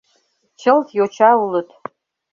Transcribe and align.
Чылт 0.61 0.87
йоча 0.97 1.31
улыт. 1.43 1.69